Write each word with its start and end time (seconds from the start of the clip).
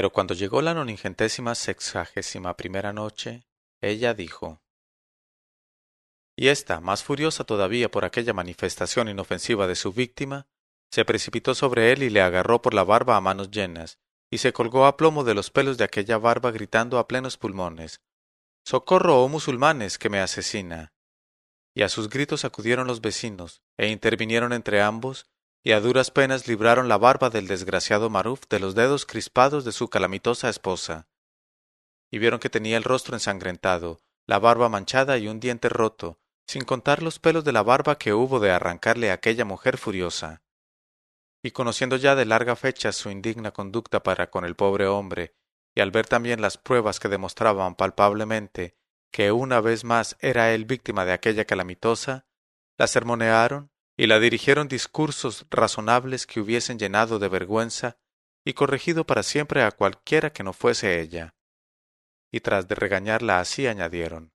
Pero 0.00 0.14
cuando 0.14 0.32
llegó 0.32 0.62
la 0.62 0.72
noningentésima 0.72 1.54
sexagésima 1.54 2.56
primera 2.56 2.90
noche, 2.90 3.44
ella 3.82 4.14
dijo 4.14 4.62
Y 6.34 6.48
ésta, 6.48 6.80
más 6.80 7.04
furiosa 7.04 7.44
todavía 7.44 7.90
por 7.90 8.06
aquella 8.06 8.32
manifestación 8.32 9.10
inofensiva 9.10 9.66
de 9.66 9.74
su 9.74 9.92
víctima, 9.92 10.46
se 10.90 11.04
precipitó 11.04 11.54
sobre 11.54 11.92
él 11.92 12.02
y 12.02 12.08
le 12.08 12.22
agarró 12.22 12.62
por 12.62 12.72
la 12.72 12.82
barba 12.82 13.14
a 13.14 13.20
manos 13.20 13.50
llenas, 13.50 13.98
y 14.30 14.38
se 14.38 14.54
colgó 14.54 14.86
a 14.86 14.96
plomo 14.96 15.22
de 15.22 15.34
los 15.34 15.50
pelos 15.50 15.76
de 15.76 15.84
aquella 15.84 16.16
barba 16.16 16.50
gritando 16.50 16.98
a 16.98 17.06
plenos 17.06 17.36
pulmones 17.36 18.00
Socorro, 18.64 19.22
oh 19.22 19.28
musulmanes, 19.28 19.98
que 19.98 20.08
me 20.08 20.20
asesina. 20.20 20.94
Y 21.74 21.82
a 21.82 21.90
sus 21.90 22.08
gritos 22.08 22.46
acudieron 22.46 22.86
los 22.86 23.02
vecinos, 23.02 23.60
e 23.76 23.88
intervinieron 23.88 24.54
entre 24.54 24.80
ambos, 24.80 25.26
y 25.62 25.72
a 25.72 25.80
duras 25.80 26.10
penas 26.10 26.48
libraron 26.48 26.88
la 26.88 26.96
barba 26.96 27.30
del 27.30 27.46
desgraciado 27.46 28.08
Maruf 28.08 28.42
de 28.48 28.60
los 28.60 28.74
dedos 28.74 29.04
crispados 29.04 29.64
de 29.64 29.72
su 29.72 29.88
calamitosa 29.88 30.48
esposa. 30.48 31.08
Y 32.10 32.18
vieron 32.18 32.40
que 32.40 32.50
tenía 32.50 32.76
el 32.76 32.84
rostro 32.84 33.14
ensangrentado, 33.14 34.00
la 34.26 34.38
barba 34.38 34.68
manchada 34.68 35.18
y 35.18 35.28
un 35.28 35.38
diente 35.38 35.68
roto, 35.68 36.18
sin 36.46 36.64
contar 36.64 37.02
los 37.02 37.18
pelos 37.18 37.44
de 37.44 37.52
la 37.52 37.62
barba 37.62 37.98
que 37.98 38.14
hubo 38.14 38.40
de 38.40 38.50
arrancarle 38.50 39.10
a 39.10 39.14
aquella 39.14 39.44
mujer 39.44 39.76
furiosa. 39.76 40.42
Y 41.42 41.52
conociendo 41.52 41.96
ya 41.96 42.14
de 42.14 42.24
larga 42.24 42.56
fecha 42.56 42.92
su 42.92 43.10
indigna 43.10 43.52
conducta 43.52 44.02
para 44.02 44.30
con 44.30 44.44
el 44.44 44.56
pobre 44.56 44.86
hombre, 44.86 45.36
y 45.74 45.80
al 45.80 45.90
ver 45.90 46.06
también 46.06 46.40
las 46.40 46.58
pruebas 46.58 46.98
que 47.00 47.08
demostraban 47.08 47.74
palpablemente 47.74 48.76
que 49.12 49.32
una 49.32 49.60
vez 49.60 49.84
más 49.84 50.16
era 50.20 50.52
él 50.52 50.64
víctima 50.64 51.04
de 51.04 51.12
aquella 51.12 51.44
calamitosa, 51.44 52.26
la 52.78 52.86
sermonearon 52.86 53.69
y 54.00 54.06
la 54.06 54.18
dirigieron 54.18 54.66
discursos 54.66 55.44
razonables 55.50 56.26
que 56.26 56.40
hubiesen 56.40 56.78
llenado 56.78 57.18
de 57.18 57.28
vergüenza 57.28 57.98
y 58.46 58.54
corregido 58.54 59.04
para 59.04 59.22
siempre 59.22 59.62
a 59.62 59.72
cualquiera 59.72 60.32
que 60.32 60.42
no 60.42 60.54
fuese 60.54 61.02
ella. 61.02 61.34
Y 62.32 62.40
tras 62.40 62.66
de 62.66 62.76
regañarla 62.76 63.40
así 63.40 63.66
añadieron 63.66 64.32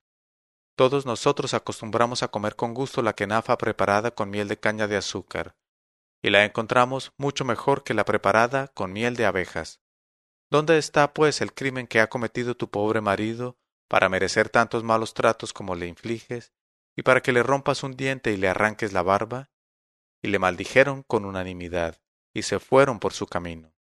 Todos 0.77 1.07
nosotros 1.07 1.55
acostumbramos 1.55 2.21
a 2.21 2.27
comer 2.27 2.55
con 2.55 2.75
gusto 2.75 3.01
la 3.01 3.13
quenafa 3.13 3.57
preparada 3.57 4.11
con 4.11 4.29
miel 4.29 4.47
de 4.49 4.59
caña 4.59 4.85
de 4.85 4.97
azúcar, 4.97 5.55
y 6.21 6.29
la 6.29 6.45
encontramos 6.45 7.13
mucho 7.17 7.43
mejor 7.43 7.83
que 7.83 7.95
la 7.95 8.05
preparada 8.05 8.67
con 8.67 8.93
miel 8.93 9.15
de 9.15 9.25
abejas. 9.25 9.81
¿Dónde 10.51 10.77
está, 10.77 11.11
pues, 11.11 11.41
el 11.41 11.55
crimen 11.55 11.87
que 11.87 12.01
ha 12.01 12.07
cometido 12.07 12.55
tu 12.55 12.69
pobre 12.69 13.01
marido 13.01 13.57
para 13.87 14.09
merecer 14.09 14.47
tantos 14.49 14.83
malos 14.83 15.15
tratos 15.15 15.53
como 15.53 15.73
le 15.73 15.87
infliges, 15.87 16.53
y 16.95 17.01
para 17.01 17.21
que 17.21 17.31
le 17.31 17.41
rompas 17.41 17.81
un 17.81 17.97
diente 17.97 18.31
y 18.31 18.37
le 18.37 18.47
arranques 18.47 18.93
la 18.93 19.01
barba? 19.01 19.49
Y 20.25 20.27
le 20.27 20.39
maldijeron 20.39 21.03
con 21.03 21.23
unanimidad, 21.23 22.01
y 22.33 22.41
se 22.41 22.59
fueron 22.59 22.99
por 22.99 23.13
su 23.13 23.27
camino. 23.27 23.75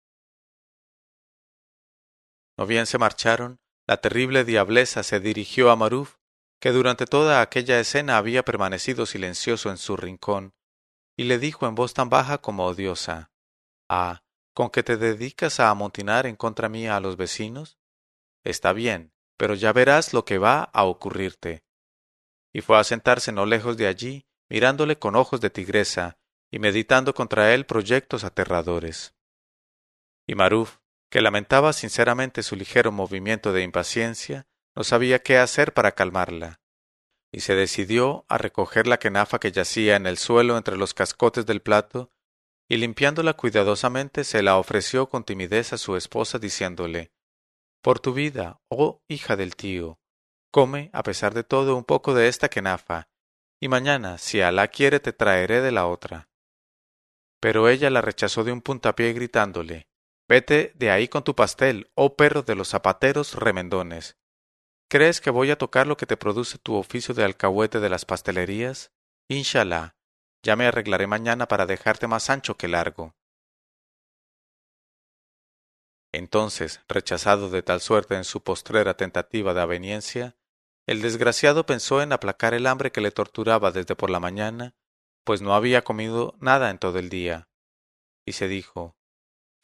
No 2.58 2.66
bien 2.66 2.84
se 2.84 2.98
marcharon, 2.98 3.62
la 3.86 3.96
terrible 4.02 4.44
diableza 4.44 5.02
se 5.04 5.20
dirigió 5.20 5.70
a 5.70 5.76
Maruf, 5.76 6.18
que 6.60 6.70
durante 6.70 7.06
toda 7.06 7.40
aquella 7.40 7.80
escena 7.80 8.18
había 8.18 8.44
permanecido 8.44 9.06
silencioso 9.06 9.70
en 9.70 9.78
su 9.78 9.96
rincón, 9.96 10.52
y 11.16 11.24
le 11.24 11.38
dijo 11.38 11.66
en 11.66 11.74
voz 11.74 11.94
tan 11.94 12.10
baja 12.10 12.36
como 12.36 12.66
odiosa 12.66 13.32
Ah, 13.88 14.22
¿Con 14.52 14.68
que 14.68 14.82
te 14.82 14.98
dedicas 14.98 15.60
a 15.60 15.70
amontinar 15.70 16.26
en 16.26 16.36
contra 16.36 16.68
mía 16.68 16.94
a 16.94 17.00
los 17.00 17.16
vecinos? 17.16 17.78
Está 18.44 18.74
bien, 18.74 19.14
pero 19.38 19.54
ya 19.54 19.72
verás 19.72 20.12
lo 20.12 20.26
que 20.26 20.36
va 20.36 20.64
a 20.64 20.84
ocurrirte. 20.84 21.64
Y 22.52 22.60
fue 22.60 22.78
a 22.78 22.84
sentarse 22.84 23.32
no 23.32 23.46
lejos 23.46 23.78
de 23.78 23.86
allí, 23.86 24.26
mirándole 24.50 24.98
con 24.98 25.16
ojos 25.16 25.40
de 25.40 25.48
tigresa, 25.48 26.18
y 26.50 26.58
meditando 26.58 27.14
contra 27.14 27.52
él 27.54 27.66
proyectos 27.66 28.24
aterradores. 28.24 29.14
Y 30.26 30.34
Maruf, 30.34 30.78
que 31.10 31.20
lamentaba 31.20 31.72
sinceramente 31.72 32.42
su 32.42 32.56
ligero 32.56 32.92
movimiento 32.92 33.52
de 33.52 33.62
impaciencia, 33.62 34.46
no 34.74 34.84
sabía 34.84 35.20
qué 35.20 35.38
hacer 35.38 35.72
para 35.72 35.92
calmarla, 35.92 36.60
y 37.32 37.40
se 37.40 37.54
decidió 37.54 38.24
a 38.28 38.38
recoger 38.38 38.86
la 38.86 38.98
quenafa 38.98 39.38
que 39.38 39.52
yacía 39.52 39.96
en 39.96 40.06
el 40.06 40.18
suelo 40.18 40.56
entre 40.56 40.76
los 40.76 40.94
cascotes 40.94 41.46
del 41.46 41.62
plato 41.62 42.10
y 42.68 42.76
limpiándola 42.76 43.34
cuidadosamente 43.34 44.24
se 44.24 44.42
la 44.42 44.56
ofreció 44.56 45.08
con 45.08 45.24
timidez 45.24 45.72
a 45.72 45.78
su 45.78 45.96
esposa 45.96 46.38
diciéndole 46.38 47.12
Por 47.82 48.00
tu 48.00 48.14
vida, 48.14 48.60
oh 48.68 49.02
hija 49.08 49.36
del 49.36 49.56
tío, 49.56 49.98
come, 50.50 50.90
a 50.92 51.02
pesar 51.02 51.34
de 51.34 51.44
todo, 51.44 51.76
un 51.76 51.84
poco 51.84 52.14
de 52.14 52.28
esta 52.28 52.48
quenafa, 52.48 53.08
y 53.60 53.68
mañana, 53.68 54.18
si 54.18 54.40
Alá 54.40 54.68
quiere, 54.68 55.00
te 55.00 55.12
traeré 55.12 55.60
de 55.60 55.72
la 55.72 55.86
otra. 55.86 56.28
Pero 57.44 57.68
ella 57.68 57.90
la 57.90 58.00
rechazó 58.00 58.42
de 58.42 58.52
un 58.52 58.62
puntapié 58.62 59.12
gritándole 59.12 59.86
Vete 60.26 60.72
de 60.76 60.90
ahí 60.90 61.08
con 61.08 61.24
tu 61.24 61.34
pastel, 61.34 61.90
oh 61.94 62.16
perro 62.16 62.40
de 62.40 62.54
los 62.54 62.68
zapateros 62.70 63.34
remendones. 63.34 64.16
¿Crees 64.88 65.20
que 65.20 65.28
voy 65.28 65.50
a 65.50 65.58
tocar 65.58 65.86
lo 65.86 65.98
que 65.98 66.06
te 66.06 66.16
produce 66.16 66.56
tu 66.56 66.74
oficio 66.74 67.12
de 67.12 67.22
alcahuete 67.22 67.80
de 67.80 67.90
las 67.90 68.06
pastelerías? 68.06 68.92
Inshallah, 69.28 69.94
ya 70.42 70.56
me 70.56 70.64
arreglaré 70.64 71.06
mañana 71.06 71.46
para 71.46 71.66
dejarte 71.66 72.06
más 72.06 72.30
ancho 72.30 72.56
que 72.56 72.66
largo. 72.66 73.14
Entonces, 76.14 76.80
rechazado 76.88 77.50
de 77.50 77.62
tal 77.62 77.82
suerte 77.82 78.14
en 78.14 78.24
su 78.24 78.42
postrera 78.42 78.96
tentativa 78.96 79.52
de 79.52 79.60
aveniencia, 79.60 80.34
el 80.86 81.02
desgraciado 81.02 81.66
pensó 81.66 82.00
en 82.00 82.14
aplacar 82.14 82.54
el 82.54 82.66
hambre 82.66 82.90
que 82.90 83.02
le 83.02 83.10
torturaba 83.10 83.70
desde 83.70 83.96
por 83.96 84.08
la 84.08 84.18
mañana, 84.18 84.74
pues 85.24 85.42
no 85.42 85.54
había 85.54 85.82
comido 85.82 86.36
nada 86.38 86.70
en 86.70 86.78
todo 86.78 86.98
el 86.98 87.08
día, 87.08 87.48
y 88.24 88.32
se 88.32 88.48
dijo 88.48 88.96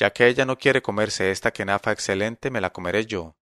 ya 0.00 0.14
que 0.14 0.28
ella 0.28 0.46
no 0.46 0.56
quiere 0.56 0.80
comerse 0.80 1.30
esta 1.30 1.52
quenafa 1.52 1.92
excelente, 1.92 2.50
me 2.50 2.62
la 2.62 2.72
comeré 2.72 3.04
yo. 3.04 3.36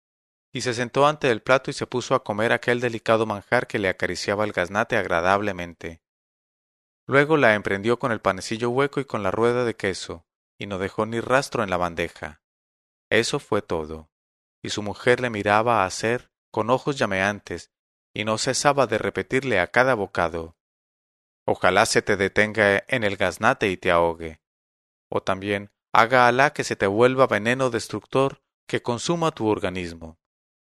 Y 0.52 0.62
se 0.62 0.74
sentó 0.74 1.06
ante 1.06 1.30
el 1.30 1.40
plato 1.40 1.70
y 1.70 1.74
se 1.74 1.86
puso 1.86 2.16
a 2.16 2.24
comer 2.24 2.52
aquel 2.52 2.80
delicado 2.80 3.26
manjar 3.26 3.68
que 3.68 3.78
le 3.78 3.88
acariciaba 3.88 4.42
el 4.42 4.50
gaznate 4.50 4.96
agradablemente. 4.96 6.02
Luego 7.06 7.36
la 7.36 7.54
emprendió 7.54 8.00
con 8.00 8.10
el 8.10 8.20
panecillo 8.20 8.70
hueco 8.70 8.98
y 8.98 9.04
con 9.04 9.22
la 9.22 9.30
rueda 9.30 9.64
de 9.64 9.76
queso, 9.76 10.26
y 10.58 10.66
no 10.66 10.78
dejó 10.78 11.06
ni 11.06 11.20
rastro 11.20 11.62
en 11.62 11.70
la 11.70 11.76
bandeja. 11.76 12.42
Eso 13.08 13.38
fue 13.38 13.62
todo. 13.62 14.10
Y 14.60 14.70
su 14.70 14.82
mujer 14.82 15.20
le 15.20 15.30
miraba 15.30 15.82
a 15.82 15.86
hacer 15.86 16.32
con 16.50 16.70
ojos 16.70 16.98
llameantes, 16.98 17.70
y 18.12 18.24
no 18.24 18.36
cesaba 18.36 18.88
de 18.88 18.98
repetirle 18.98 19.60
a 19.60 19.68
cada 19.68 19.94
bocado 19.94 20.57
Ojalá 21.50 21.86
se 21.86 22.02
te 22.02 22.18
detenga 22.18 22.84
en 22.88 23.04
el 23.04 23.16
gaznate 23.16 23.70
y 23.70 23.78
te 23.78 23.90
ahogue. 23.90 24.42
O 25.08 25.22
también 25.22 25.70
haga 25.94 26.28
Alá 26.28 26.52
que 26.52 26.62
se 26.62 26.76
te 26.76 26.86
vuelva 26.86 27.26
veneno 27.26 27.70
destructor 27.70 28.42
que 28.66 28.82
consuma 28.82 29.30
tu 29.30 29.48
organismo. 29.48 30.18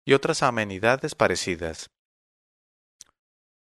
Y 0.05 0.13
otras 0.13 0.43
amenidades 0.43 1.13
parecidas. 1.13 1.91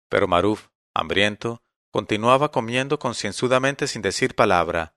Pero 0.09 0.29
Maruf, 0.29 0.69
hambriento, 0.95 1.65
Continuaba 1.91 2.53
comiendo 2.53 2.99
concienzudamente 2.99 3.87
sin 3.89 4.01
decir 4.01 4.35
palabra, 4.35 4.95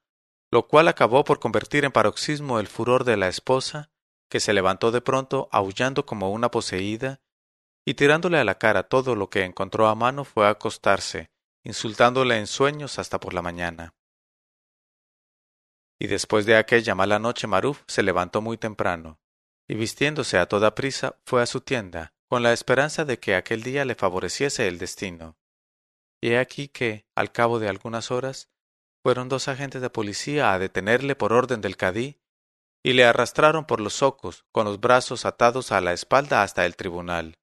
lo 0.49 0.69
cual 0.69 0.87
acabó 0.87 1.25
por 1.25 1.39
convertir 1.39 1.83
en 1.83 1.91
paroxismo 1.91 2.57
el 2.57 2.67
furor 2.67 3.03
de 3.03 3.17
la 3.17 3.27
esposa, 3.27 3.91
que 4.29 4.39
se 4.39 4.53
levantó 4.53 4.91
de 4.91 5.01
pronto 5.01 5.49
aullando 5.51 6.05
como 6.05 6.31
una 6.31 6.51
poseída, 6.51 7.19
y 7.83 7.95
tirándole 7.95 8.37
a 8.37 8.45
la 8.45 8.59
cara 8.59 8.83
todo 8.83 9.15
lo 9.15 9.29
que 9.29 9.43
encontró 9.43 9.87
a 9.87 9.95
mano 9.95 10.23
fue 10.23 10.47
a 10.47 10.51
acostarse, 10.51 11.31
insultándole 11.65 12.37
en 12.37 12.47
sueños 12.47 12.99
hasta 12.99 13.19
por 13.19 13.33
la 13.33 13.41
mañana. 13.41 13.95
Y 15.99 16.07
después 16.07 16.45
de 16.45 16.55
aquella 16.55 16.93
mala 16.93 17.19
noche 17.19 17.47
Maruf 17.47 17.83
se 17.87 18.03
levantó 18.03 18.41
muy 18.41 18.57
temprano, 18.57 19.19
y 19.67 19.73
vistiéndose 19.73 20.37
a 20.37 20.47
toda 20.47 20.75
prisa 20.75 21.19
fue 21.25 21.41
a 21.41 21.47
su 21.47 21.61
tienda, 21.61 22.13
con 22.29 22.43
la 22.43 22.53
esperanza 22.53 23.03
de 23.03 23.19
que 23.19 23.35
aquel 23.35 23.63
día 23.63 23.83
le 23.83 23.95
favoreciese 23.95 24.67
el 24.67 24.77
destino. 24.77 25.37
Y 26.21 26.31
he 26.31 26.37
aquí 26.37 26.67
que, 26.67 27.07
al 27.15 27.31
cabo 27.31 27.59
de 27.59 27.67
algunas 27.67 28.11
horas, 28.11 28.51
fueron 29.01 29.27
dos 29.27 29.47
agentes 29.47 29.81
de 29.81 29.89
policía 29.89 30.53
a 30.53 30.59
detenerle 30.59 31.15
por 31.15 31.33
orden 31.33 31.61
del 31.61 31.77
cadí 31.77 32.21
y 32.83 32.93
le 32.93 33.05
arrastraron 33.05 33.65
por 33.65 33.81
los 33.81 33.95
socos, 33.95 34.45
con 34.51 34.65
los 34.65 34.79
brazos 34.79 35.25
atados 35.25 35.71
a 35.71 35.81
la 35.81 35.93
espalda 35.93 36.43
hasta 36.43 36.65
el 36.67 36.75
tribunal. 36.75 37.39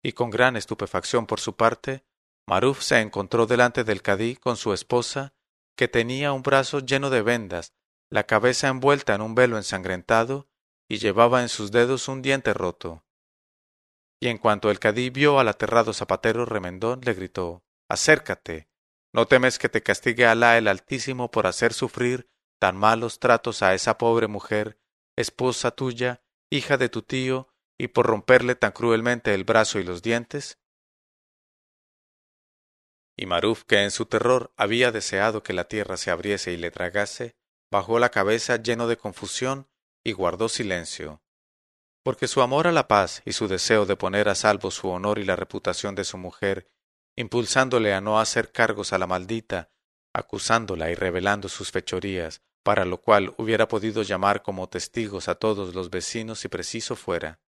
Y 0.00 0.12
con 0.12 0.30
gran 0.30 0.56
estupefacción 0.56 1.26
por 1.26 1.40
su 1.40 1.56
parte, 1.56 2.05
Maruf 2.48 2.82
se 2.82 3.00
encontró 3.00 3.46
delante 3.46 3.82
del 3.82 4.02
cadí 4.02 4.36
con 4.36 4.56
su 4.56 4.72
esposa, 4.72 5.34
que 5.76 5.88
tenía 5.88 6.32
un 6.32 6.42
brazo 6.42 6.80
lleno 6.80 7.10
de 7.10 7.22
vendas, 7.22 7.72
la 8.08 8.24
cabeza 8.24 8.68
envuelta 8.68 9.14
en 9.14 9.20
un 9.20 9.34
velo 9.34 9.56
ensangrentado, 9.56 10.48
y 10.88 10.98
llevaba 10.98 11.42
en 11.42 11.48
sus 11.48 11.72
dedos 11.72 12.06
un 12.06 12.22
diente 12.22 12.54
roto. 12.54 13.04
Y 14.20 14.28
en 14.28 14.38
cuanto 14.38 14.70
el 14.70 14.78
cadí 14.78 15.10
vio 15.10 15.40
al 15.40 15.48
aterrado 15.48 15.92
zapatero 15.92 16.46
remendón, 16.46 17.00
le 17.02 17.14
gritó 17.14 17.64
acércate. 17.88 18.68
¿No 19.12 19.26
temes 19.26 19.58
que 19.58 19.68
te 19.68 19.82
castigue 19.82 20.26
Alá 20.26 20.58
el 20.58 20.68
Altísimo 20.68 21.30
por 21.30 21.46
hacer 21.46 21.72
sufrir 21.72 22.28
tan 22.58 22.76
malos 22.76 23.18
tratos 23.18 23.62
a 23.62 23.74
esa 23.74 23.98
pobre 23.98 24.28
mujer, 24.28 24.78
esposa 25.16 25.70
tuya, 25.70 26.22
hija 26.50 26.76
de 26.76 26.88
tu 26.88 27.02
tío, 27.02 27.48
y 27.78 27.88
por 27.88 28.06
romperle 28.06 28.54
tan 28.54 28.72
cruelmente 28.72 29.34
el 29.34 29.44
brazo 29.44 29.78
y 29.78 29.84
los 29.84 30.02
dientes? 30.02 30.58
Y 33.16 33.26
Maruf, 33.26 33.64
que 33.64 33.82
en 33.82 33.90
su 33.90 34.06
terror 34.06 34.52
había 34.56 34.92
deseado 34.92 35.42
que 35.42 35.54
la 35.54 35.64
tierra 35.64 35.96
se 35.96 36.10
abriese 36.10 36.52
y 36.52 36.56
le 36.58 36.70
tragase, 36.70 37.34
bajó 37.70 37.98
la 37.98 38.10
cabeza 38.10 38.56
lleno 38.56 38.86
de 38.88 38.98
confusión 38.98 39.68
y 40.04 40.12
guardó 40.12 40.48
silencio, 40.48 41.22
porque 42.06 42.28
su 42.28 42.40
amor 42.40 42.68
a 42.68 42.72
la 42.72 42.86
paz 42.86 43.22
y 43.24 43.32
su 43.32 43.48
deseo 43.48 43.86
de 43.86 43.96
poner 43.96 44.28
a 44.28 44.36
salvo 44.36 44.70
su 44.70 44.88
honor 44.88 45.18
y 45.18 45.24
la 45.24 45.34
reputación 45.34 45.96
de 45.96 46.04
su 46.04 46.18
mujer, 46.18 46.70
impulsándole 47.16 47.94
a 47.94 48.00
no 48.00 48.20
hacer 48.20 48.52
cargos 48.52 48.92
a 48.92 48.98
la 48.98 49.08
maldita, 49.08 49.72
acusándola 50.12 50.90
y 50.90 50.94
revelando 50.94 51.48
sus 51.48 51.72
fechorías, 51.72 52.42
para 52.62 52.84
lo 52.84 53.00
cual 53.00 53.34
hubiera 53.38 53.66
podido 53.66 54.02
llamar 54.02 54.42
como 54.42 54.68
testigos 54.68 55.28
a 55.28 55.34
todos 55.34 55.74
los 55.74 55.90
vecinos 55.90 56.40
si 56.40 56.48
preciso 56.48 56.94
fuera. 56.94 57.40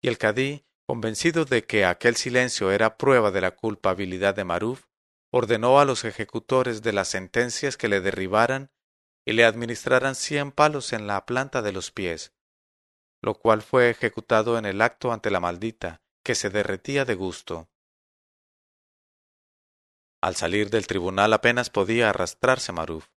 Y 0.00 0.08
el 0.08 0.18
cadí, 0.18 0.66
convencido 0.88 1.44
de 1.44 1.66
que 1.66 1.84
aquel 1.84 2.16
silencio 2.16 2.72
era 2.72 2.96
prueba 2.96 3.30
de 3.30 3.42
la 3.42 3.50
culpabilidad 3.54 4.34
de 4.34 4.44
Maruf, 4.44 4.86
ordenó 5.30 5.80
a 5.80 5.84
los 5.84 6.02
ejecutores 6.04 6.80
de 6.80 6.94
las 6.94 7.08
sentencias 7.08 7.76
que 7.76 7.88
le 7.88 8.00
derribaran 8.00 8.70
y 9.26 9.34
le 9.34 9.44
administraran 9.44 10.14
cien 10.14 10.50
palos 10.50 10.94
en 10.94 11.06
la 11.06 11.26
planta 11.26 11.60
de 11.60 11.72
los 11.72 11.90
pies, 11.90 12.32
lo 13.20 13.34
cual 13.34 13.60
fue 13.60 13.90
ejecutado 13.90 14.56
en 14.56 14.64
el 14.64 14.80
acto 14.80 15.12
ante 15.12 15.30
la 15.30 15.40
maldita, 15.40 16.00
que 16.24 16.34
se 16.34 16.48
derretía 16.48 17.04
de 17.04 17.14
gusto. 17.14 17.68
Al 20.22 20.36
salir 20.36 20.70
del 20.70 20.86
tribunal 20.86 21.34
apenas 21.34 21.68
podía 21.68 22.08
arrastrarse 22.08 22.72
Maruf, 22.72 23.08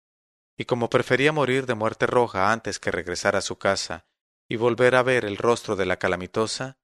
y 0.57 0.65
como 0.65 0.89
prefería 0.89 1.31
morir 1.31 1.67
de 1.67 1.75
muerte 1.75 2.05
roja 2.05 2.51
antes 2.51 2.79
que 2.79 2.91
regresar 2.91 3.37
a 3.37 3.41
su 3.41 3.57
casa 3.57 4.07
y 4.49 4.57
volver 4.57 4.95
a 4.95 5.03
ver 5.03 5.23
el 5.23 5.37
rostro 5.37 5.77
de 5.77 5.85
la 5.85 5.95
calamitosa, 5.95 6.80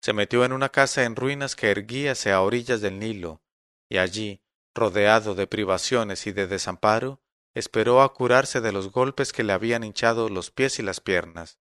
se 0.00 0.12
metió 0.12 0.44
en 0.44 0.52
una 0.52 0.70
casa 0.70 1.04
en 1.04 1.16
ruinas 1.16 1.56
que 1.56 1.70
erguíase 1.70 2.32
a 2.32 2.40
orillas 2.40 2.80
del 2.80 2.98
Nilo, 2.98 3.42
y 3.88 3.98
allí, 3.98 4.42
rodeado 4.74 5.34
de 5.34 5.46
privaciones 5.46 6.26
y 6.26 6.32
de 6.32 6.46
desamparo, 6.46 7.20
esperó 7.54 8.00
a 8.02 8.14
curarse 8.14 8.60
de 8.60 8.72
los 8.72 8.90
golpes 8.90 9.32
que 9.32 9.42
le 9.42 9.52
habían 9.52 9.84
hinchado 9.84 10.28
los 10.28 10.50
pies 10.50 10.78
y 10.78 10.82
las 10.82 11.00
piernas. 11.00 11.58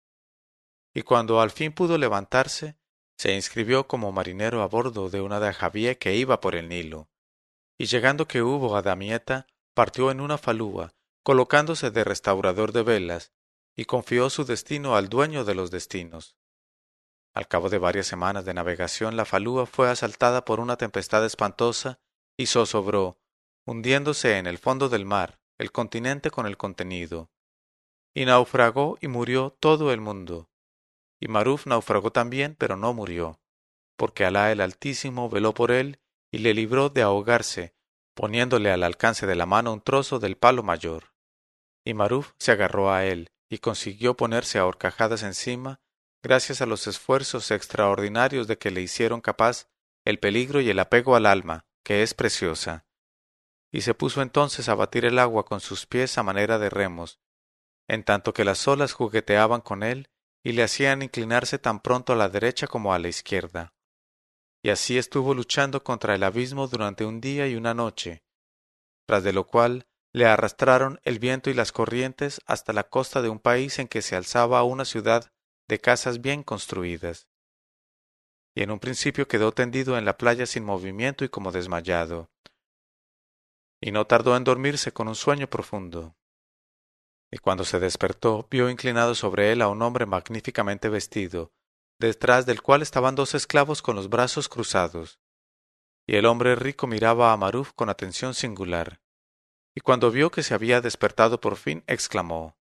Y 0.94 1.02
cuando 1.02 1.40
al 1.40 1.50
fin 1.50 1.72
pudo 1.72 1.98
levantarse, 1.98 2.76
se 3.16 3.34
inscribió 3.34 3.86
como 3.86 4.10
marinero 4.10 4.62
a 4.62 4.66
bordo 4.66 5.10
de 5.10 5.20
una 5.20 5.38
dajavie 5.38 5.98
que 5.98 6.16
iba 6.16 6.40
por 6.40 6.54
el 6.56 6.68
Nilo. 6.68 7.08
Y 7.78 7.86
llegando 7.86 8.26
que 8.26 8.42
hubo 8.42 8.76
a 8.76 8.82
Damieta, 8.82 9.46
partió 9.74 10.10
en 10.10 10.20
una 10.20 10.38
falúa, 10.38 10.94
colocándose 11.22 11.90
de 11.90 12.04
restaurador 12.04 12.72
de 12.72 12.82
velas, 12.82 13.32
y 13.76 13.84
confió 13.84 14.30
su 14.30 14.44
destino 14.44 14.96
al 14.96 15.08
dueño 15.08 15.44
de 15.44 15.54
los 15.54 15.70
destinos. 15.70 16.36
Al 17.34 17.48
cabo 17.48 17.68
de 17.68 17.78
varias 17.78 18.06
semanas 18.06 18.44
de 18.44 18.54
navegación, 18.54 19.16
la 19.16 19.24
falúa 19.24 19.66
fue 19.66 19.90
asaltada 19.90 20.44
por 20.44 20.60
una 20.60 20.76
tempestad 20.76 21.24
espantosa 21.24 21.98
y 22.36 22.46
zozobró, 22.46 23.18
hundiéndose 23.66 24.38
en 24.38 24.46
el 24.46 24.58
fondo 24.58 24.88
del 24.88 25.04
mar, 25.04 25.40
el 25.58 25.72
continente 25.72 26.30
con 26.30 26.46
el 26.46 26.56
contenido. 26.56 27.30
Y 28.14 28.24
naufragó 28.24 28.98
y 29.00 29.08
murió 29.08 29.56
todo 29.58 29.92
el 29.92 30.00
mundo. 30.00 30.48
Y 31.20 31.26
Maruf 31.26 31.66
naufragó 31.66 32.12
también, 32.12 32.54
pero 32.54 32.76
no 32.76 32.94
murió, 32.94 33.40
porque 33.96 34.24
Alá 34.24 34.52
el 34.52 34.60
Altísimo 34.60 35.28
veló 35.28 35.54
por 35.54 35.72
él 35.72 36.00
y 36.30 36.38
le 36.38 36.54
libró 36.54 36.88
de 36.88 37.02
ahogarse, 37.02 37.74
poniéndole 38.14 38.70
al 38.70 38.84
alcance 38.84 39.26
de 39.26 39.34
la 39.34 39.46
mano 39.46 39.72
un 39.72 39.80
trozo 39.80 40.20
del 40.20 40.36
palo 40.36 40.62
mayor. 40.62 41.12
Y 41.84 41.94
Maruf 41.94 42.32
se 42.38 42.52
agarró 42.52 42.92
a 42.92 43.04
él 43.04 43.30
y 43.48 43.58
consiguió 43.58 44.16
ponerse 44.16 44.58
a 44.58 44.66
horcajadas 44.66 45.22
encima, 45.24 45.80
gracias 46.24 46.62
a 46.62 46.66
los 46.66 46.86
esfuerzos 46.86 47.50
extraordinarios 47.50 48.48
de 48.48 48.56
que 48.56 48.70
le 48.70 48.80
hicieron 48.80 49.20
capaz 49.20 49.68
el 50.06 50.18
peligro 50.18 50.62
y 50.62 50.70
el 50.70 50.78
apego 50.78 51.16
al 51.16 51.26
alma, 51.26 51.66
que 51.84 52.02
es 52.02 52.14
preciosa. 52.14 52.86
Y 53.70 53.82
se 53.82 53.92
puso 53.92 54.22
entonces 54.22 54.70
a 54.70 54.74
batir 54.74 55.04
el 55.04 55.18
agua 55.18 55.44
con 55.44 55.60
sus 55.60 55.84
pies 55.84 56.16
a 56.16 56.22
manera 56.22 56.58
de 56.58 56.70
remos, 56.70 57.20
en 57.88 58.04
tanto 58.04 58.32
que 58.32 58.44
las 58.44 58.66
olas 58.66 58.94
jugueteaban 58.94 59.60
con 59.60 59.82
él 59.82 60.08
y 60.42 60.52
le 60.52 60.62
hacían 60.62 61.02
inclinarse 61.02 61.58
tan 61.58 61.80
pronto 61.80 62.14
a 62.14 62.16
la 62.16 62.30
derecha 62.30 62.66
como 62.66 62.94
a 62.94 62.98
la 62.98 63.08
izquierda. 63.08 63.74
Y 64.62 64.70
así 64.70 64.96
estuvo 64.96 65.34
luchando 65.34 65.84
contra 65.84 66.14
el 66.14 66.22
abismo 66.22 66.68
durante 66.68 67.04
un 67.04 67.20
día 67.20 67.46
y 67.48 67.54
una 67.54 67.74
noche, 67.74 68.24
tras 69.06 69.24
de 69.24 69.34
lo 69.34 69.46
cual 69.46 69.88
le 70.10 70.24
arrastraron 70.24 71.00
el 71.02 71.18
viento 71.18 71.50
y 71.50 71.54
las 71.54 71.70
corrientes 71.70 72.40
hasta 72.46 72.72
la 72.72 72.84
costa 72.84 73.20
de 73.20 73.28
un 73.28 73.40
país 73.40 73.78
en 73.78 73.88
que 73.88 74.00
se 74.00 74.16
alzaba 74.16 74.62
una 74.62 74.86
ciudad 74.86 75.33
de 75.68 75.78
casas 75.78 76.20
bien 76.20 76.42
construidas 76.42 77.28
y 78.54 78.62
en 78.62 78.70
un 78.70 78.78
principio 78.78 79.26
quedó 79.26 79.52
tendido 79.52 79.98
en 79.98 80.04
la 80.04 80.16
playa 80.16 80.46
sin 80.46 80.64
movimiento 80.64 81.24
y 81.24 81.28
como 81.28 81.50
desmayado. 81.50 82.30
Y 83.80 83.90
no 83.90 84.06
tardó 84.06 84.36
en 84.36 84.44
dormirse 84.44 84.92
con 84.92 85.08
un 85.08 85.16
sueño 85.16 85.48
profundo. 85.48 86.16
Y 87.30 87.38
cuando 87.38 87.64
se 87.64 87.80
despertó, 87.80 88.46
vio 88.50 88.70
inclinado 88.70 89.14
sobre 89.16 89.50
él 89.50 89.60
a 89.60 89.68
un 89.68 89.82
hombre 89.82 90.06
magníficamente 90.06 90.88
vestido, 90.88 91.52
detrás 91.98 92.46
del 92.46 92.62
cual 92.62 92.82
estaban 92.82 93.16
dos 93.16 93.34
esclavos 93.34 93.82
con 93.82 93.96
los 93.96 94.08
brazos 94.08 94.48
cruzados. 94.48 95.18
Y 96.06 96.16
el 96.16 96.26
hombre 96.26 96.54
rico 96.54 96.86
miraba 96.86 97.32
a 97.32 97.36
Maruf 97.36 97.72
con 97.72 97.88
atención 97.88 98.34
singular. 98.34 99.00
Y 99.74 99.80
cuando 99.80 100.12
vio 100.12 100.30
que 100.30 100.44
se 100.44 100.54
había 100.54 100.80
despertado 100.80 101.40
por 101.40 101.56
fin, 101.56 101.82
exclamó 101.88 102.56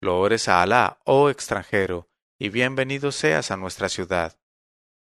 Loores 0.00 0.48
a 0.48 0.62
Alá, 0.62 1.00
oh 1.04 1.28
extranjero, 1.30 2.08
y 2.44 2.50
bienvenido 2.50 3.10
seas 3.10 3.50
a 3.50 3.56
nuestra 3.56 3.88
ciudad 3.88 4.38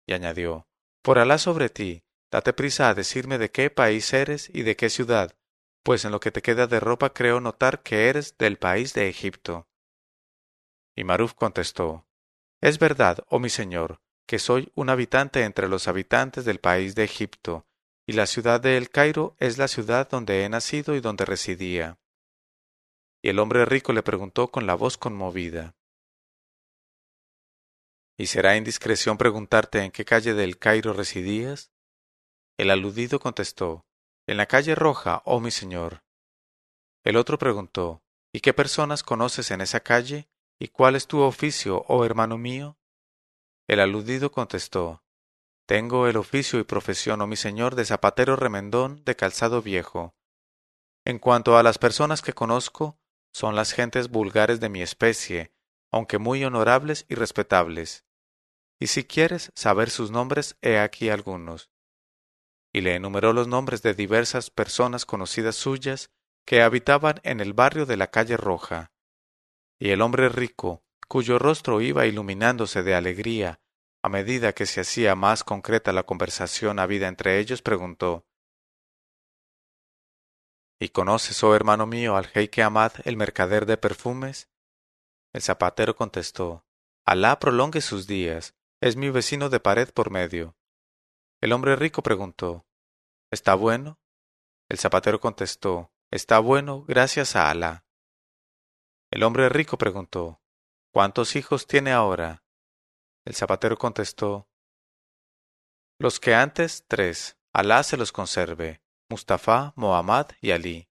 y 0.06 0.12
añadió 0.12 0.68
Por 1.00 1.18
Alá 1.18 1.38
sobre 1.38 1.70
ti, 1.70 2.02
date 2.30 2.52
prisa 2.52 2.90
a 2.90 2.94
decirme 2.94 3.38
de 3.38 3.50
qué 3.50 3.70
país 3.70 4.12
eres 4.12 4.50
y 4.52 4.60
de 4.60 4.76
qué 4.76 4.90
ciudad, 4.90 5.34
pues 5.82 6.04
en 6.04 6.12
lo 6.12 6.20
que 6.20 6.30
te 6.30 6.42
queda 6.42 6.66
de 6.66 6.80
ropa 6.80 7.14
creo 7.14 7.40
notar 7.40 7.82
que 7.82 8.10
eres 8.10 8.36
del 8.36 8.58
país 8.58 8.92
de 8.92 9.08
Egipto. 9.08 9.66
Y 10.94 11.04
Maruf 11.04 11.32
contestó 11.32 12.06
Es 12.60 12.78
verdad, 12.78 13.24
oh 13.30 13.38
mi 13.38 13.48
señor, 13.48 14.02
que 14.26 14.38
soy 14.38 14.70
un 14.74 14.90
habitante 14.90 15.44
entre 15.44 15.66
los 15.66 15.88
habitantes 15.88 16.44
del 16.44 16.58
país 16.58 16.94
de 16.94 17.04
Egipto, 17.04 17.64
y 18.06 18.12
la 18.12 18.26
ciudad 18.26 18.60
de 18.60 18.76
El 18.76 18.90
Cairo 18.90 19.34
es 19.38 19.56
la 19.56 19.68
ciudad 19.68 20.10
donde 20.10 20.44
he 20.44 20.48
nacido 20.50 20.94
y 20.94 21.00
donde 21.00 21.24
residía. 21.24 21.96
Y 23.22 23.30
el 23.30 23.38
hombre 23.38 23.64
rico 23.64 23.94
le 23.94 24.02
preguntó 24.02 24.48
con 24.48 24.66
la 24.66 24.74
voz 24.74 24.98
conmovida 24.98 25.74
¿Y 28.16 28.26
será 28.26 28.56
indiscreción 28.56 29.18
preguntarte 29.18 29.82
en 29.82 29.90
qué 29.90 30.04
calle 30.04 30.34
del 30.34 30.58
Cairo 30.58 30.92
residías? 30.92 31.72
El 32.56 32.70
aludido 32.70 33.18
contestó, 33.18 33.84
En 34.26 34.36
la 34.36 34.46
calle 34.46 34.76
roja, 34.76 35.22
oh 35.24 35.40
mi 35.40 35.50
señor. 35.50 36.04
El 37.02 37.16
otro 37.16 37.38
preguntó, 37.38 38.02
¿Y 38.32 38.40
qué 38.40 38.54
personas 38.54 39.02
conoces 39.02 39.50
en 39.50 39.60
esa 39.60 39.80
calle? 39.80 40.28
¿Y 40.60 40.68
cuál 40.68 40.94
es 40.94 41.08
tu 41.08 41.20
oficio, 41.20 41.84
oh 41.88 42.04
hermano 42.04 42.38
mío? 42.38 42.78
El 43.66 43.80
aludido 43.80 44.30
contestó, 44.30 45.02
Tengo 45.66 46.06
el 46.06 46.16
oficio 46.16 46.60
y 46.60 46.64
profesión, 46.64 47.20
oh 47.20 47.26
mi 47.26 47.36
señor, 47.36 47.74
de 47.74 47.84
zapatero 47.84 48.36
remendón 48.36 49.04
de 49.04 49.16
calzado 49.16 49.60
viejo. 49.60 50.14
En 51.04 51.18
cuanto 51.18 51.58
a 51.58 51.62
las 51.64 51.78
personas 51.78 52.22
que 52.22 52.32
conozco, 52.32 52.98
son 53.32 53.56
las 53.56 53.72
gentes 53.72 54.08
vulgares 54.08 54.60
de 54.60 54.68
mi 54.68 54.82
especie, 54.82 55.52
aunque 55.90 56.18
muy 56.18 56.44
honorables 56.44 57.06
y 57.08 57.16
respetables. 57.16 58.04
Y 58.84 58.88
si 58.88 59.03
quieres 59.05 59.50
saber 59.55 59.88
sus 59.88 60.10
nombres, 60.10 60.58
he 60.60 60.79
aquí 60.79 61.08
algunos. 61.08 61.70
Y 62.70 62.82
le 62.82 62.96
enumeró 62.96 63.32
los 63.32 63.48
nombres 63.48 63.81
de 63.81 63.94
diversas 63.94 64.50
personas 64.50 65.06
conocidas 65.06 65.56
suyas 65.56 66.10
que 66.44 66.60
habitaban 66.60 67.19
en 67.22 67.41
el 67.41 67.55
barrio 67.55 67.86
de 67.86 67.96
la 67.96 68.10
calle 68.10 68.36
Roja. 68.36 68.93
Y 69.79 69.88
el 69.88 70.03
hombre 70.03 70.29
rico, 70.29 70.84
cuyo 71.08 71.38
rostro 71.38 71.81
iba 71.81 72.05
iluminándose 72.05 72.82
de 72.82 72.94
alegría 72.94 73.58
a 74.03 74.10
medida 74.10 74.53
que 74.53 74.67
se 74.67 74.82
hacía 74.82 75.14
más 75.14 75.44
concreta 75.44 75.94
la 75.94 76.03
conversación 76.03 76.79
habida 76.79 77.08
entre 77.08 77.38
ellos, 77.38 77.62
preguntó 77.62 78.26
¿Y 80.79 80.91
conoces, 80.91 81.43
oh 81.43 81.56
hermano 81.56 81.86
mío, 81.86 82.19
al 82.19 82.26
jeique 82.26 82.62
Ahmad, 82.62 82.93
el 83.05 83.17
mercader 83.17 83.64
de 83.64 83.79
perfumes? 83.79 84.50
El 85.32 85.41
zapatero 85.41 85.96
contestó, 85.96 86.67
Alá 87.06 87.38
prolongue 87.38 87.81
sus 87.81 88.06
días, 88.06 88.55
es 88.84 88.96
mi 88.96 89.08
vecino 89.08 89.48
de 89.48 89.60
pared 89.60 89.88
por 89.94 90.10
medio. 90.10 90.58
El 91.41 91.55
hombre 91.55 91.74
rico 91.74 92.03
preguntó, 92.03 92.67
¿Está 93.31 93.55
bueno? 93.55 93.98
El 94.69 94.79
zapatero 94.79 95.20
contestó, 95.20 95.91
Está 96.10 96.38
bueno, 96.38 96.84
gracias 96.84 97.34
a 97.34 97.48
Alá. 97.48 97.86
El 99.10 99.22
hombre 99.22 99.48
rico 99.48 99.79
preguntó, 99.79 100.43
¿Cuántos 100.93 101.34
hijos 101.34 101.67
tiene 101.67 101.93
ahora? 101.93 102.44
El 103.24 103.34
zapatero 103.34 103.79
contestó, 103.79 104.50
Los 105.98 106.20
que 106.20 106.34
antes, 106.34 106.84
tres, 106.86 107.38
Alá 107.55 107.84
se 107.84 107.96
los 107.96 108.12
conserve, 108.12 108.82
Mustafa, 109.08 109.72
Mohammad 109.76 110.26
y 110.43 110.50
Ali. 110.50 110.91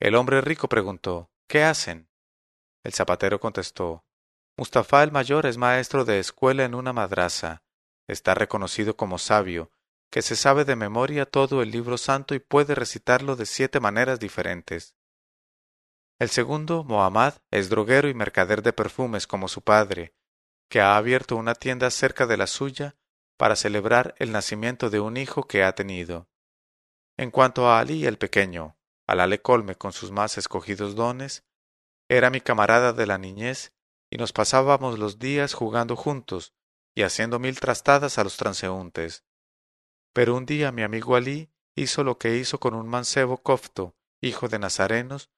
El 0.00 0.14
hombre 0.14 0.40
rico 0.40 0.70
preguntó, 0.70 1.30
¿Qué 1.48 1.64
hacen? 1.64 2.08
El 2.82 2.94
zapatero 2.94 3.40
contestó 3.40 4.07
Mustafa 4.58 5.04
el 5.04 5.12
mayor 5.12 5.46
es 5.46 5.56
maestro 5.56 6.04
de 6.04 6.18
escuela 6.18 6.64
en 6.64 6.74
una 6.74 6.92
madraza. 6.92 7.62
Está 8.08 8.34
reconocido 8.34 8.96
como 8.96 9.18
sabio, 9.18 9.70
que 10.10 10.20
se 10.20 10.34
sabe 10.34 10.64
de 10.64 10.74
memoria 10.74 11.26
todo 11.26 11.62
el 11.62 11.70
libro 11.70 11.96
santo 11.96 12.34
y 12.34 12.40
puede 12.40 12.74
recitarlo 12.74 13.36
de 13.36 13.46
siete 13.46 13.78
maneras 13.78 14.18
diferentes. 14.18 14.96
El 16.18 16.28
segundo, 16.28 16.82
Mohammad, 16.82 17.34
es 17.52 17.68
droguero 17.68 18.08
y 18.08 18.14
mercader 18.14 18.62
de 18.62 18.72
perfumes 18.72 19.28
como 19.28 19.46
su 19.46 19.62
padre, 19.62 20.12
que 20.68 20.80
ha 20.80 20.96
abierto 20.96 21.36
una 21.36 21.54
tienda 21.54 21.88
cerca 21.92 22.26
de 22.26 22.36
la 22.36 22.48
suya 22.48 22.96
para 23.36 23.54
celebrar 23.54 24.16
el 24.18 24.32
nacimiento 24.32 24.90
de 24.90 24.98
un 24.98 25.18
hijo 25.18 25.46
que 25.46 25.62
ha 25.62 25.72
tenido. 25.76 26.28
En 27.16 27.30
cuanto 27.30 27.70
a 27.70 27.78
Ali 27.78 28.06
el 28.06 28.18
pequeño, 28.18 28.76
Alá 29.06 29.28
le 29.28 29.40
colme 29.40 29.76
con 29.76 29.92
sus 29.92 30.10
más 30.10 30.36
escogidos 30.36 30.96
dones, 30.96 31.44
era 32.08 32.28
mi 32.30 32.40
camarada 32.40 32.92
de 32.92 33.06
la 33.06 33.18
niñez 33.18 33.72
y 34.10 34.16
nos 34.16 34.32
pasábamos 34.32 34.98
los 34.98 35.18
días 35.18 35.54
jugando 35.54 35.96
juntos 35.96 36.54
y 36.94 37.02
haciendo 37.02 37.38
mil 37.38 37.60
trastadas 37.60 38.18
a 38.18 38.24
los 38.24 38.36
transeúntes. 38.36 39.24
Pero 40.12 40.36
un 40.36 40.46
día 40.46 40.72
mi 40.72 40.82
amigo 40.82 41.16
Ali 41.16 41.50
hizo 41.76 42.04
lo 42.04 42.18
que 42.18 42.36
hizo 42.36 42.58
con 42.58 42.74
un 42.74 42.88
mancebo 42.88 43.42
cofto, 43.42 43.96
hijo 44.20 44.48
de 44.48 44.58
nazarenos, 44.58 45.30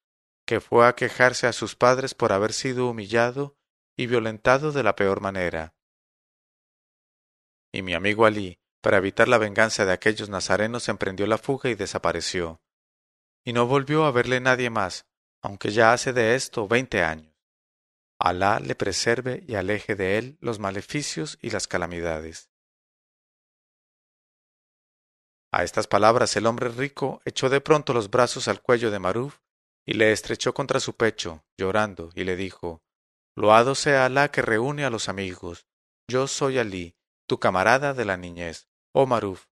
que 0.45 0.59
fue 0.59 0.87
a 0.87 0.95
quejarse 0.95 1.47
a 1.47 1.53
sus 1.53 1.75
padres 1.75 2.15
por 2.15 2.33
haber 2.33 2.53
sido 2.53 2.89
humillado 2.89 3.57
y 3.95 4.07
violentado 4.07 4.71
de 4.71 4.83
la 4.83 4.95
peor 4.95 5.21
manera. 5.21 5.75
Y 7.71 7.83
mi 7.83 7.93
amigo 7.93 8.25
Ali, 8.25 8.59
para 8.81 8.97
evitar 8.97 9.27
la 9.27 9.37
venganza 9.37 9.85
de 9.85 9.93
aquellos 9.93 10.29
nazarenos, 10.29 10.89
emprendió 10.89 11.27
la 11.27 11.37
fuga 11.37 11.69
y 11.69 11.75
desapareció. 11.75 12.61
Y 13.45 13.53
no 13.53 13.67
volvió 13.67 14.05
a 14.05 14.11
verle 14.11 14.39
nadie 14.39 14.69
más, 14.69 15.05
aunque 15.41 15.71
ya 15.71 15.93
hace 15.93 16.13
de 16.13 16.35
esto 16.35 16.67
veinte 16.67 17.03
años. 17.03 17.30
Alá 18.23 18.59
le 18.59 18.75
preserve 18.75 19.43
y 19.47 19.55
aleje 19.55 19.95
de 19.95 20.19
él 20.19 20.37
los 20.41 20.59
maleficios 20.59 21.39
y 21.41 21.49
las 21.49 21.67
calamidades. 21.67 22.51
A 25.51 25.63
estas 25.63 25.87
palabras 25.87 26.35
el 26.35 26.45
hombre 26.45 26.69
rico 26.69 27.21
echó 27.25 27.49
de 27.49 27.61
pronto 27.61 27.93
los 27.93 28.11
brazos 28.11 28.47
al 28.47 28.61
cuello 28.61 28.91
de 28.91 28.99
Maruf 28.99 29.39
y 29.87 29.93
le 29.93 30.11
estrechó 30.11 30.53
contra 30.53 30.79
su 30.79 30.95
pecho, 30.95 31.43
llorando, 31.57 32.11
y 32.13 32.23
le 32.23 32.35
dijo 32.35 32.83
Loado 33.35 33.73
sea 33.73 34.05
Alá 34.05 34.29
que 34.29 34.43
reúne 34.43 34.85
a 34.85 34.91
los 34.91 35.09
amigos. 35.09 35.67
Yo 36.07 36.27
soy 36.27 36.59
Alí, 36.59 36.95
tu 37.27 37.39
camarada 37.39 37.95
de 37.95 38.05
la 38.05 38.17
niñez, 38.17 38.69
oh 38.93 39.07
Maruf, 39.07 39.47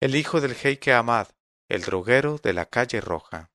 el 0.00 0.16
hijo 0.16 0.40
del 0.40 0.54
jeique 0.54 0.94
Ahmad, 0.94 1.28
el 1.68 1.82
droguero 1.82 2.38
de 2.38 2.54
la 2.54 2.64
calle 2.64 3.02
roja. 3.02 3.52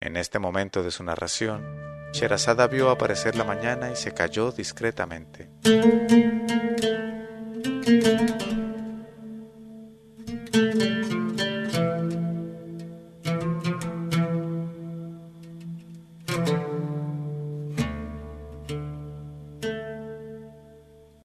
En 0.00 0.16
este 0.16 0.38
momento 0.38 0.82
de 0.82 0.90
su 0.90 1.04
narración, 1.04 1.95
Sherazada 2.16 2.66
vio 2.66 2.88
aparecer 2.88 3.36
la 3.36 3.44
mañana 3.44 3.92
y 3.92 3.96
se 3.96 4.14
calló 4.14 4.50
discretamente. 4.50 5.50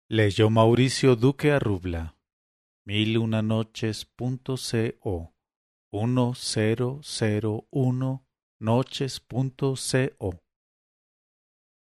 Leyó 0.08 0.48
Mauricio 0.48 1.14
Duque 1.14 1.52
Arrubla. 1.52 2.16
Mil 2.86 3.18
una 3.18 3.42
noches.co 3.42 5.34
1001 5.92 8.24
noches.co 8.60 10.40